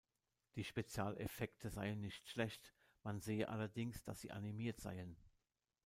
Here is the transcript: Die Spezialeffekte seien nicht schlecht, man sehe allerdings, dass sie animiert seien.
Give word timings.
Die 0.55 0.63
Spezialeffekte 0.63 1.69
seien 1.69 2.01
nicht 2.01 2.27
schlecht, 2.27 2.73
man 3.03 3.19
sehe 3.21 3.49
allerdings, 3.49 4.01
dass 4.03 4.19
sie 4.19 4.31
animiert 4.31 4.79
seien. 4.79 5.15